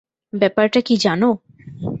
[0.33, 1.29] ব্যাপারটা কী জানো?